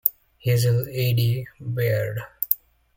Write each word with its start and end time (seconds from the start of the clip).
Hazel 0.39 0.87
A. 0.89 1.13
D. 1.13 1.45
Baird. 1.59 2.17